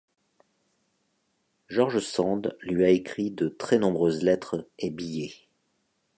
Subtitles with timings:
[1.69, 5.47] George Sand lui a écrit de très nombreuses lettres et billets.